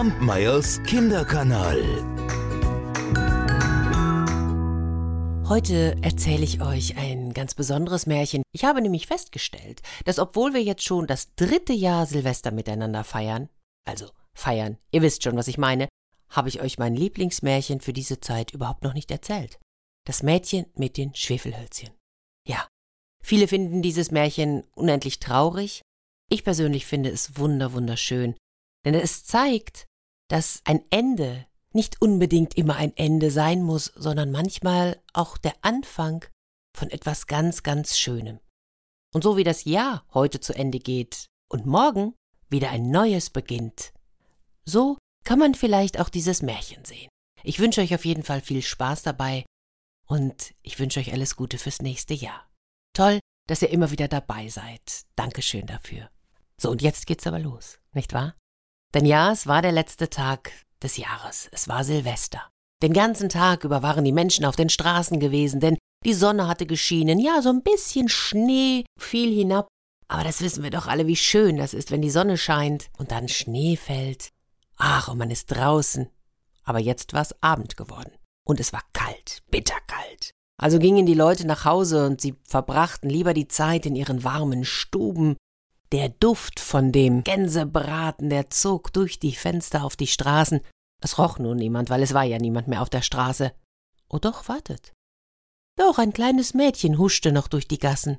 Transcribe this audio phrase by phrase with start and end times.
[0.00, 1.78] Kampmeyers Kinderkanal.
[5.46, 8.42] Heute erzähle ich euch ein ganz besonderes Märchen.
[8.50, 13.50] Ich habe nämlich festgestellt, dass obwohl wir jetzt schon das dritte Jahr Silvester miteinander feiern,
[13.84, 15.86] also feiern, ihr wisst schon, was ich meine,
[16.30, 19.58] habe ich euch mein Lieblingsmärchen für diese Zeit überhaupt noch nicht erzählt.
[20.06, 21.90] Das Mädchen mit den Schwefelhölzchen.
[22.48, 22.66] Ja,
[23.22, 25.82] viele finden dieses Märchen unendlich traurig.
[26.30, 28.34] Ich persönlich finde es wunder wunderschön,
[28.86, 29.89] denn es zeigt,
[30.30, 36.24] dass ein Ende nicht unbedingt immer ein Ende sein muss, sondern manchmal auch der Anfang
[36.76, 38.38] von etwas ganz, ganz Schönem.
[39.12, 42.14] Und so wie das Jahr heute zu Ende geht und morgen
[42.48, 43.92] wieder ein neues beginnt,
[44.64, 47.08] so kann man vielleicht auch dieses Märchen sehen.
[47.42, 49.44] Ich wünsche euch auf jeden Fall viel Spaß dabei
[50.06, 52.48] und ich wünsche euch alles Gute fürs nächste Jahr.
[52.94, 55.06] Toll, dass ihr immer wieder dabei seid.
[55.16, 56.08] Dankeschön dafür.
[56.60, 58.36] So, und jetzt geht's aber los, nicht wahr?
[58.94, 61.48] Denn ja, es war der letzte Tag des Jahres.
[61.52, 62.50] Es war Silvester.
[62.82, 66.64] Den ganzen Tag über waren die Menschen auf den Straßen gewesen, denn die Sonne hatte
[66.64, 69.68] geschienen, ja, so ein bisschen Schnee fiel hinab.
[70.08, 73.12] Aber das wissen wir doch alle, wie schön das ist, wenn die Sonne scheint und
[73.12, 74.30] dann Schnee fällt.
[74.76, 76.08] Ach, und man ist draußen.
[76.64, 78.12] Aber jetzt war es Abend geworden.
[78.46, 80.30] Und es war kalt, bitterkalt.
[80.56, 84.64] Also gingen die Leute nach Hause und sie verbrachten lieber die Zeit in ihren warmen
[84.64, 85.36] Stuben.
[85.92, 90.60] Der Duft von dem Gänsebraten, der zog durch die Fenster auf die Straßen.
[91.02, 93.52] Es roch nun niemand, weil es war ja niemand mehr auf der Straße.
[94.08, 94.92] Oh doch, wartet.
[95.76, 98.18] Doch, ein kleines Mädchen huschte noch durch die Gassen.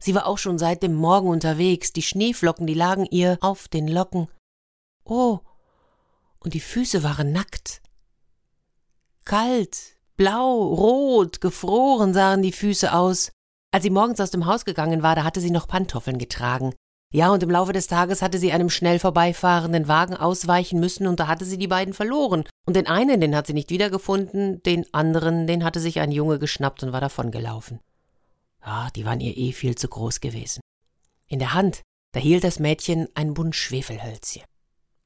[0.00, 3.86] Sie war auch schon seit dem Morgen unterwegs, die Schneeflocken, die lagen ihr auf den
[3.86, 4.28] Locken.
[5.04, 5.40] Oh,
[6.40, 7.82] und die Füße waren nackt.
[9.24, 13.30] Kalt, blau, rot, gefroren sahen die Füße aus.
[13.72, 16.74] Als sie morgens aus dem Haus gegangen war, da hatte sie noch Pantoffeln getragen.
[17.10, 21.18] Ja, und im Laufe des Tages hatte sie einem schnell vorbeifahrenden Wagen ausweichen müssen, und
[21.20, 22.44] da hatte sie die beiden verloren.
[22.66, 26.38] Und den einen, den hat sie nicht wiedergefunden, den anderen, den hatte sich ein Junge
[26.38, 27.80] geschnappt und war davongelaufen.
[28.64, 30.60] Ja, die waren ihr eh viel zu groß gewesen.
[31.26, 31.82] In der Hand,
[32.12, 34.44] da hielt das Mädchen ein Bund Schwefelhölzchen.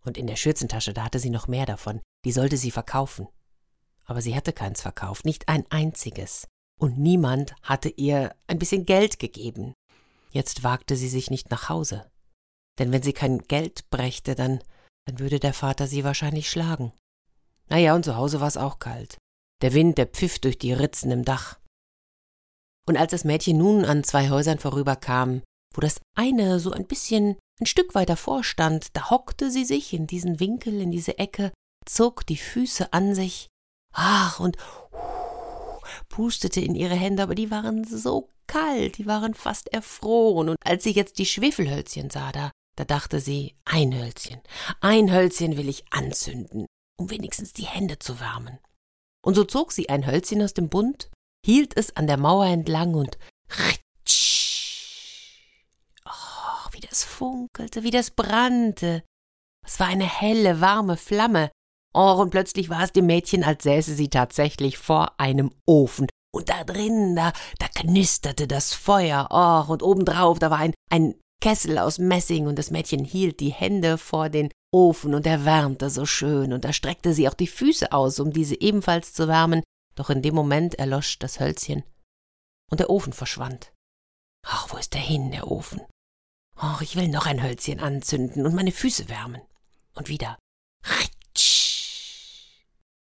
[0.04, 3.28] Und in der Schürzentasche, da hatte sie noch mehr davon, die sollte sie verkaufen.
[4.04, 6.46] Aber sie hatte keins verkauft, nicht ein einziges.
[6.80, 9.72] Und niemand hatte ihr ein bisschen Geld gegeben.
[10.30, 12.10] Jetzt wagte sie sich nicht nach Hause.
[12.78, 14.62] Denn wenn sie kein Geld brächte, dann,
[15.06, 16.92] dann würde der Vater sie wahrscheinlich schlagen.
[17.68, 19.16] Na ja, und zu Hause war es auch kalt.
[19.62, 21.58] Der Wind, der pfiff durch die Ritzen im Dach.
[22.86, 25.42] Und als das Mädchen nun an zwei Häusern vorüberkam,
[25.74, 30.06] wo das eine so ein bisschen ein Stück weiter vorstand, da hockte sie sich in
[30.06, 31.52] diesen Winkel, in diese Ecke,
[31.86, 33.48] zog die Füße an sich,
[33.92, 34.56] ach, und
[36.08, 40.84] pustete in ihre Hände, aber die waren so kalt, die waren fast erfroren, und als
[40.84, 44.40] sie jetzt die Schwefelhölzchen sah, da, da dachte sie, ein Hölzchen,
[44.80, 46.66] ein Hölzchen will ich anzünden,
[46.98, 48.58] um wenigstens die Hände zu wärmen.
[49.24, 51.10] Und so zog sie ein Hölzchen aus dem Bund,
[51.44, 53.18] hielt es an der Mauer entlang und
[56.96, 59.02] es funkelte, wie das brannte.
[59.64, 61.50] Es war eine helle, warme Flamme.
[61.96, 66.08] Oh, und plötzlich war es dem Mädchen, als säße sie tatsächlich vor einem Ofen.
[66.30, 69.28] Und da drinnen, da, da knisterte das Feuer.
[69.30, 73.52] Oh, und obendrauf, da war ein, ein Kessel aus Messing und das Mädchen hielt die
[73.52, 77.46] Hände vor den Ofen und er wärmte so schön und da streckte sie auch die
[77.46, 79.62] Füße aus, um diese ebenfalls zu wärmen.
[79.94, 81.82] Doch in dem Moment erlosch das Hölzchen
[82.70, 83.72] und der Ofen verschwand.
[84.46, 85.80] Ach, wo ist der hin, der Ofen?
[86.60, 89.40] Oh, ich will noch ein Hölzchen anzünden und meine Füße wärmen.
[89.94, 90.38] Und wieder.
[90.84, 91.15] Ritsch,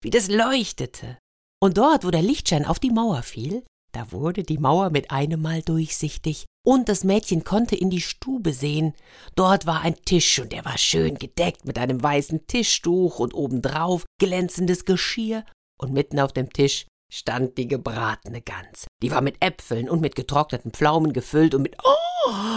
[0.01, 1.17] wie das leuchtete.
[1.62, 5.41] Und dort, wo der Lichtschein auf die Mauer fiel, da wurde die Mauer mit einem
[5.41, 8.94] Mal durchsichtig, und das Mädchen konnte in die Stube sehen.
[9.35, 14.06] Dort war ein Tisch, und der war schön gedeckt mit einem weißen Tischtuch und obendrauf
[14.19, 15.44] glänzendes Geschirr,
[15.79, 18.88] und mitten auf dem Tisch stand die gebratene Gans.
[19.01, 22.11] Die war mit Äpfeln und mit getrockneten Pflaumen gefüllt und mit oh,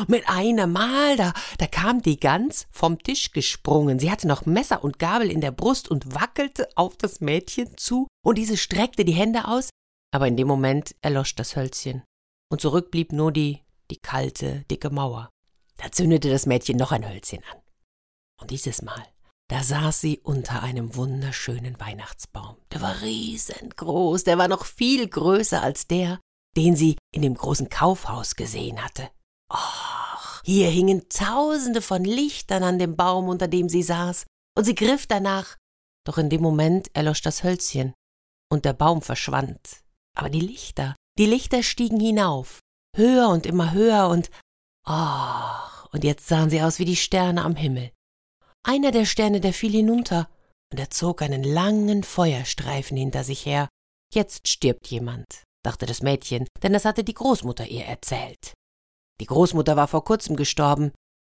[0.09, 3.99] mit einem Mal, da, da kam die Gans vom Tisch gesprungen.
[3.99, 8.07] Sie hatte noch Messer und Gabel in der Brust und wackelte auf das Mädchen zu,
[8.25, 9.71] und diese streckte die Hände aus,
[10.13, 12.03] aber in dem Moment erlosch das Hölzchen,
[12.51, 13.61] und zurück blieb nur die,
[13.91, 15.31] die kalte, dicke Mauer.
[15.77, 17.59] Da zündete das Mädchen noch ein Hölzchen an.
[18.41, 19.05] Und dieses Mal
[19.49, 22.57] da saß sie unter einem wunderschönen Weihnachtsbaum.
[22.73, 26.19] Der war riesengroß, der war noch viel größer als der,
[26.57, 29.11] den sie in dem großen Kaufhaus gesehen hatte.
[29.55, 34.75] Och, hier hingen tausende von Lichtern an dem Baum, unter dem sie saß, und sie
[34.75, 35.57] griff danach.
[36.05, 37.95] Doch in dem Moment erlosch das Hölzchen,
[38.53, 39.83] und der Baum verschwand.
[40.17, 42.61] Aber die Lichter, die Lichter stiegen hinauf,
[42.97, 44.31] höher und immer höher, und
[44.87, 47.93] oh, und jetzt sahen sie aus wie die Sterne am Himmel.
[48.65, 50.29] Einer der Sterne, der fiel hinunter,
[50.73, 53.69] und er zog einen langen Feuerstreifen hinter sich her.
[54.13, 55.27] Jetzt stirbt jemand,
[55.65, 58.55] dachte das Mädchen, denn das hatte die Großmutter ihr erzählt.
[59.21, 60.93] Die Großmutter war vor kurzem gestorben.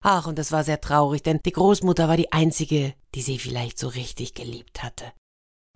[0.03, 3.79] Ach, und das war sehr traurig, denn die Großmutter war die einzige, die sie vielleicht
[3.79, 5.11] so richtig geliebt hatte.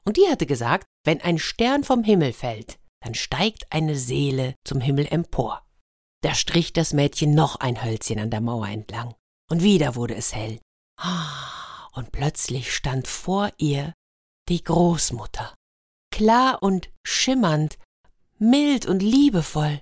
[0.06, 4.82] Und die hatte gesagt, wenn ein Stern vom Himmel fällt, dann steigt eine Seele zum
[4.82, 5.66] Himmel empor.
[6.22, 9.16] Da strich das Mädchen noch ein Hölzchen an der Mauer entlang.
[9.50, 10.60] Und wieder wurde es hell.
[11.94, 13.94] Und plötzlich stand vor ihr
[14.50, 15.54] die Großmutter.
[16.12, 17.78] Klar und schimmernd,
[18.38, 19.82] mild und liebevoll.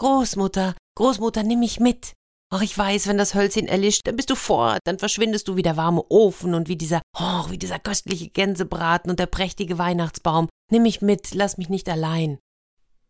[0.00, 2.14] Großmutter, Großmutter, nimm mich mit.
[2.50, 5.62] Ach, ich weiß, wenn das Hölzchen erlischt, dann bist du fort, dann verschwindest du wie
[5.62, 10.48] der warme Ofen und wie dieser, oh, wie dieser köstliche Gänsebraten und der prächtige Weihnachtsbaum.
[10.72, 12.38] Nimm mich mit, lass mich nicht allein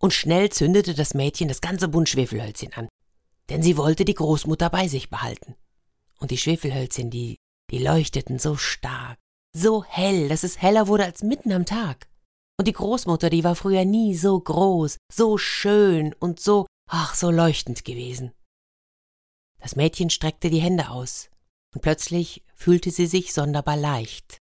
[0.00, 2.88] und schnell zündete das Mädchen das ganze Bund Schwefelhölzchen an,
[3.50, 5.54] denn sie wollte die Großmutter bei sich behalten.
[6.18, 7.36] Und die Schwefelhölzchen, die,
[7.70, 9.16] die leuchteten so stark,
[9.56, 12.08] so hell, dass es heller wurde als mitten am Tag.
[12.58, 17.30] Und die Großmutter, die war früher nie so groß, so schön und so, ach, so
[17.30, 18.32] leuchtend gewesen.
[19.58, 21.30] Das Mädchen streckte die Hände aus,
[21.74, 24.38] und plötzlich fühlte sie sich sonderbar leicht.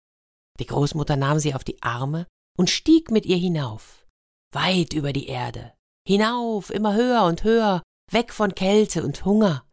[0.59, 2.25] Die Großmutter nahm sie auf die Arme
[2.57, 4.07] und stieg mit ihr hinauf
[4.53, 5.73] weit über die Erde,
[6.07, 9.65] hinauf, immer höher und höher, weg von Kälte und Hunger,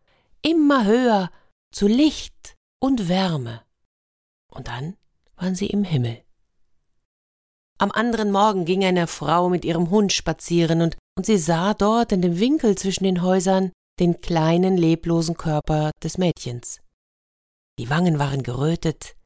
[0.43, 1.31] immer höher
[1.73, 3.63] zu Licht und Wärme.
[4.51, 4.97] Und dann
[5.37, 6.23] waren sie im Himmel.
[7.79, 12.13] Am anderen Morgen ging eine Frau mit ihrem Hund spazieren und, und sie sah dort
[12.13, 16.81] in dem Winkel zwischen den Häusern den kleinen leblosen Körper des Mädchens.
[17.79, 19.17] Die Wangen waren gerötet,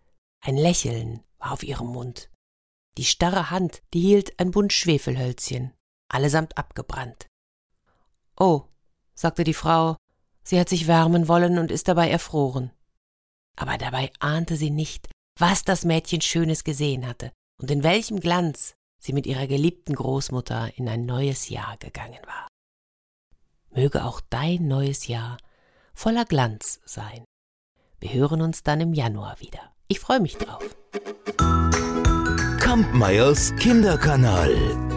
[0.41, 2.31] ein Lächeln war auf ihrem Mund.
[2.97, 5.73] Die starre Hand, die hielt ein Bund Schwefelhölzchen,
[6.09, 7.27] allesamt abgebrannt.
[8.39, 8.65] Oh,
[9.15, 9.97] sagte die Frau,
[10.45, 12.73] sie hat sich wärmen wollen und ist dabei erfroren.
[13.57, 15.09] Aber dabei ahnte sie nicht,
[15.39, 20.71] was das Mädchen Schönes gesehen hatte und in welchem Glanz sie mit ihrer geliebten Großmutter
[20.77, 22.49] in ein neues Jahr gegangen war.
[23.71, 25.39] Möge auch dein neues Jahr
[25.95, 27.25] voller Glanz sein.
[28.01, 29.73] Wir hören uns dann im Januar wieder.
[29.89, 30.77] Ich freue mich drauf.
[32.61, 34.88] Kampmeyers Kinderkanal.